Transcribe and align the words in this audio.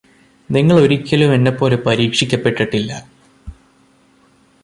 നിങ്ങളൊരിക്കലും 0.49 1.33
എന്നെപ്പോലെ 1.33 1.77
പരീക്ഷിക്കപ്പെട്ടിട്ടില്ല 1.85 2.91